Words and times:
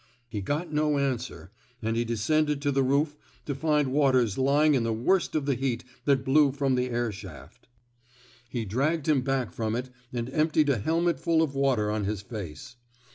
He 0.27 0.41
got 0.41 0.73
no 0.73 0.97
answer, 0.97 1.51
and 1.79 1.95
he 1.95 2.03
descended 2.03 2.59
to 2.63 2.71
the 2.71 2.81
roof 2.81 3.15
to 3.45 3.53
find 3.53 3.91
Waters 3.91 4.35
lying 4.35 4.73
in 4.73 4.81
the 4.83 4.91
worst 4.91 5.35
of 5.35 5.45
the 5.45 5.53
heat 5.53 5.83
that 6.05 6.25
blew 6.25 6.51
from 6.51 6.73
the 6.73 6.89
air 6.89 7.11
shaft. 7.11 7.67
He 8.49 8.65
dragged 8.65 9.07
him 9.07 9.21
back 9.21 9.51
from 9.51 9.75
it 9.75 9.91
and 10.11 10.27
emptied 10.33 10.69
a 10.69 10.79
helmet 10.79 11.19
full 11.19 11.43
of 11.43 11.53
water 11.53 11.91
on 11.91 12.05
his 12.05 12.23
face. 12.23 12.77